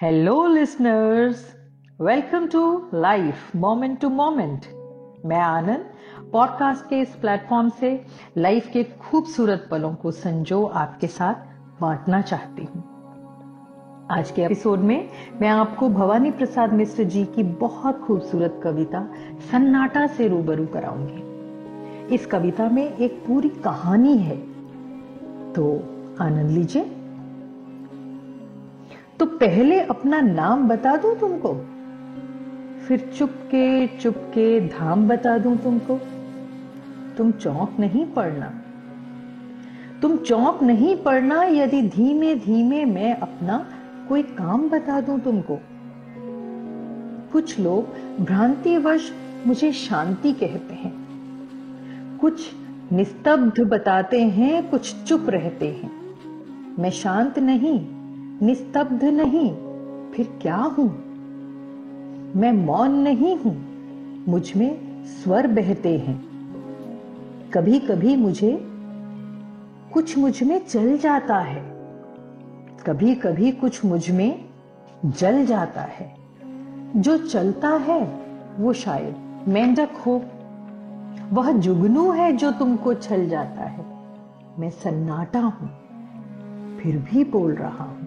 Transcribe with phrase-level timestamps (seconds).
[0.00, 1.54] Hello listeners
[2.00, 4.60] welcome to life moment to moment
[5.26, 5.84] मैं Anand
[6.32, 8.06] podcast के इस प्लेटफॉर्म से
[8.38, 11.34] लाइफ के खूबसूरत पलों को संजो आपके साथ
[11.80, 12.82] बांटना चाहती हूँ।
[14.10, 15.08] आज के एपिसोड में
[15.40, 19.08] मैं आपको भवानी प्रसाद मिश्र जी की बहुत खूबसूरत कविता
[19.52, 24.36] सन्नाटा से रूबरू कराऊँगी। इस कविता में एक पूरी कहानी है।
[25.52, 25.78] तो
[26.20, 26.96] आनंद लीजिए।
[29.24, 31.54] तो पहले अपना नाम बता दूँ तुमको?
[32.86, 36.00] फिर चुपके चुपके धाम बता दूँ तुमको?
[37.16, 38.52] तुम चौंक नहीं पड़ना।
[40.02, 43.66] तुम चौंक नहीं पड़ना यदि धीमे धीमे मैं अपना
[44.08, 45.58] कोई काम बता दूँ तुमको।
[47.32, 47.86] कुछ लोग
[48.24, 49.12] भ्रांतिवश
[49.46, 51.06] मुझे शांति कहते हैं।
[52.18, 52.50] कुछ
[52.92, 55.90] निस्तब्ध बताते हैं, कुछ चुप रहते हैं।
[56.78, 57.93] मैं शांत नहीं
[58.42, 59.50] निस्तब्ध नहीं,
[60.12, 60.88] फिर क्या हूँ?
[62.36, 63.56] मैं मौन नहीं हूँ,
[64.28, 66.24] मुझमें स्वर बहते हैं।
[67.54, 68.66] कभी कभी मुझे
[69.92, 71.62] कुछ मुझमें चल जाता है।
[72.86, 74.44] कभी कभी कुछ मुझमें
[75.04, 76.14] जल जाता है।
[76.96, 78.22] जो चलता है,
[78.58, 80.22] वो शायद मेंढक हो।
[81.32, 83.84] वह जुगनू है जो तुमको छल जाता है।
[84.58, 85.70] मैं सन्नाटा हूँ,
[86.78, 88.03] फिर भी बोल रहा हूँ।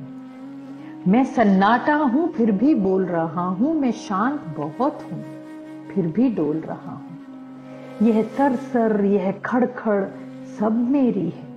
[1.07, 5.23] मैं सन्नाटा हूँ, फिर भी बोल रहा हूँ, मैं शांत बहुत हूँ,
[5.91, 10.03] फिर भी डोल रहा हूँ। यह सर सर यह खड़खड़
[10.59, 11.47] सब मेरी है।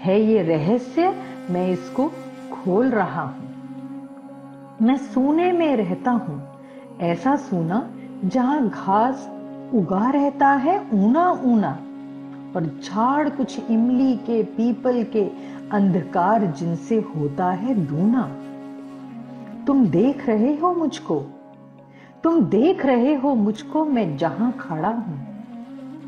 [0.00, 1.14] है ये रहस्य,
[1.50, 2.08] मैं इसको
[2.52, 3.48] खोल रहा हूँ।
[4.82, 6.40] मैं सोने में रहता हूँ,
[7.00, 7.90] ऐसा सोना
[8.24, 9.28] जहाँ घास
[9.74, 11.78] उगा रहता है, ऊना ऊना।
[12.56, 15.30] और झाड़ कुछ इमली के, पीपल के
[15.72, 18.22] अंधकार जिनसे होता है दूना
[19.66, 21.20] तुम देख रहे हो मुझको।
[22.24, 25.28] तुम देख रहे हो मुझको मैं जहाँ खड़ा हूँ।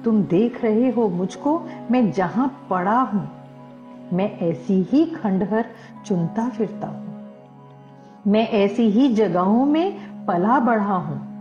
[0.04, 3.28] तुम देख रहे हो मुझको मैं जहाँ पड़ा हूँ।
[4.12, 5.64] मैं ऐसी ही खंडहर
[6.06, 7.04] चुनता फिरता हूँ।
[8.26, 11.34] मैं ऐसी ही जगहों में पला बढ़ा हूँ।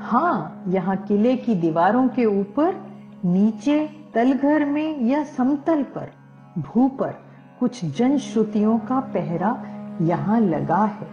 [0.00, 2.85] हाँ यहाँ किले की दीवारों के ऊपर
[3.26, 6.12] नीचे तलघर में या समतल पर
[6.58, 7.14] भू पर
[7.60, 9.64] कुछ जन श्रुतियों का पहरा
[10.02, 11.08] यहाँ लगा है।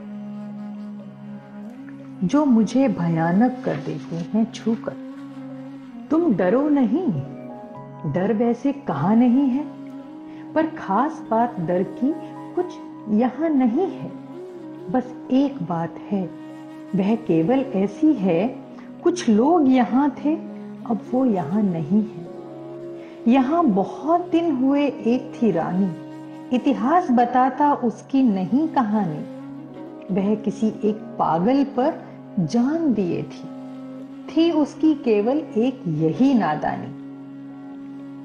[2.28, 4.94] जो मुझे भयानक कर देते हैं छूकर।
[6.12, 7.08] तुम डरो नहीं।
[8.14, 9.66] डर वैसे कहा नहीं है?
[10.54, 12.14] पर खास बात डर की
[12.54, 12.66] कुछ
[13.10, 14.12] यहाँ नहीं है।
[14.92, 16.30] बस एक बात है,
[16.96, 18.48] वह केवल ऐसी है,
[19.04, 20.53] कुछ लोग यहाँ थे।
[20.90, 22.34] अब वो यहाँ नहीं है।
[23.28, 25.92] यहाँ बहुत दिन हुए एक थी रानी।
[26.56, 29.24] इतिहास बताता उसकी नहीं कहानी।
[30.16, 31.94] वह किसी एक पागल पर
[32.40, 33.50] जान दिए थी।
[34.28, 37.04] थी उसकी केवल एक यही नादानी।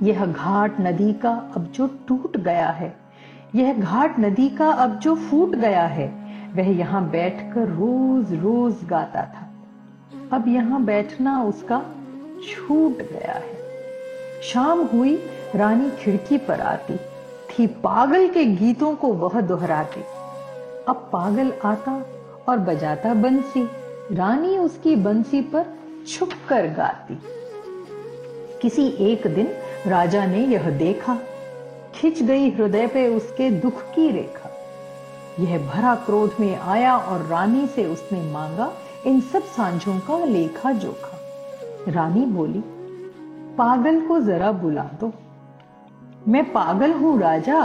[0.06, 2.96] यह घाट नदी का अब जो टूट गया है,
[3.54, 6.08] यह घाट नदी का अब जो फूट गया है,
[6.56, 9.48] वह यहाँ बैठकर रोज रोज गाता था।
[10.36, 11.82] अब यहाँ बैठना उसका
[12.46, 13.58] छूट गया है।
[14.42, 16.96] शाम हुई, रानी खिड़की पर आती।
[17.50, 20.00] थी पागल के गीतों को वह दोहराती।
[20.88, 22.06] अब पागल आता
[22.48, 23.68] और बजाता बंसी।
[24.12, 25.66] रानी उसकी बंसी पर
[26.08, 27.18] छुप कर गाती।
[28.62, 29.48] किसी एक दिन
[29.86, 31.18] राजा ने यह देखा।
[31.94, 34.50] खिंच गई हृदय पे उसके दुख की रेखा।
[35.40, 38.72] यह भरा क्रोध में आया और रानी से उसने मांगा,
[39.06, 41.17] इन सब सांझों का लेखा जोखा।
[41.90, 42.62] रानी बोली,
[43.56, 45.12] पागल को जरा बुला दो।
[46.28, 47.64] मैं पागल हूँ राजा,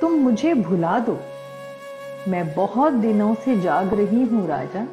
[0.00, 1.18] तुम मुझे भुला दो।
[2.28, 4.86] मैं बहुत दिनों से जाग रही हूँ राजा,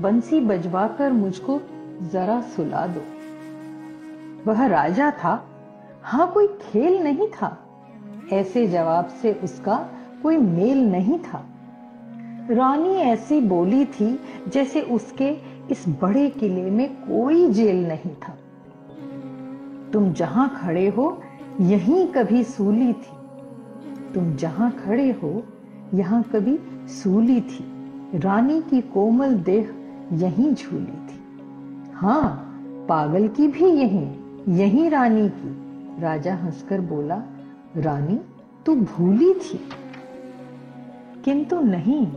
[0.00, 1.60] बंसी बजवाकर मुझको
[2.12, 3.00] जरा सुला दो।
[4.50, 5.48] वह राजा था।
[6.02, 7.58] हाँ कोई खेल नहीं था।
[8.32, 9.88] ऐसे जवाब से उसका
[10.22, 11.44] कोई मेल नहीं था।
[12.50, 15.36] रानी ऐसी बोली थी जैसे उसके
[15.70, 18.38] इस बड़े किले में कोई जेल नहीं था।
[19.92, 21.22] तुम जहाँ खड़े हो,
[21.60, 23.14] यहीं कभी सूली थी।
[24.14, 25.42] तुम जहाँ खड़े हो,
[25.94, 26.58] यहाँ कभी
[26.88, 27.74] सूली थी।
[28.14, 29.74] रानी की कोमल देह
[30.12, 31.24] यहीं झूली थी।
[31.94, 32.40] हाँ
[32.88, 34.16] पागल की भी यहीं
[34.48, 35.64] यहीं रानी की।
[36.02, 37.22] राजा हंसकर बोला,
[37.76, 38.20] रानी,
[38.66, 39.60] तू भूली थी?
[41.24, 42.12] किंतु नहीं,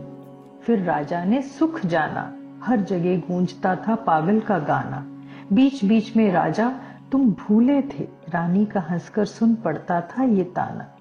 [0.62, 5.06] फिर राजा ने सुख जाना। हर जगह गूंजता था पागल का गाना।
[5.52, 6.80] बीच बीच में राजा,
[7.12, 10.94] तुम भूले थे, रानी का हंसकर सुन पड़ता था ये ताना।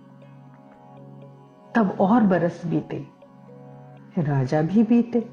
[1.75, 3.07] तब और बरस बीते।
[4.17, 5.29] राजा भी बीते।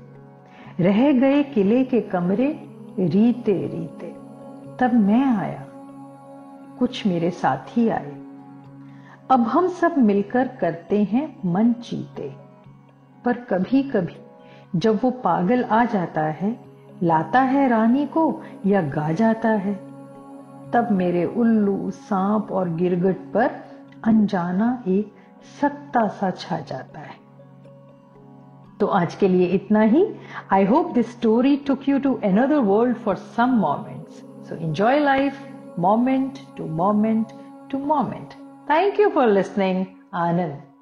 [0.81, 2.69] रह गए किले के कमरे,
[2.99, 4.07] रीते रीते।
[4.81, 5.67] तब मैं आया।
[6.79, 8.17] कुछ मेरे साथी आए।
[9.31, 12.37] अब हम सब मिलकर करते हैं मन चीते।
[13.25, 14.21] पर कभी कभी
[14.77, 16.57] जब वो पागल आ जाता है,
[17.03, 19.75] लाता है रानी को या गा जाता है,
[20.71, 23.51] तब मेरे उल्लू, सांप और गिरगट पर
[24.05, 25.13] अनजाना एक
[25.61, 27.23] सत्ता सा छा जाता है।
[28.81, 30.07] तो आज के लिए इतना ही।
[30.53, 35.49] I hope this story took you to another world for some moments so enjoy life
[35.79, 37.33] moment to moment
[37.71, 38.35] to moment
[38.71, 39.85] thank you for listening
[40.15, 40.74] Anand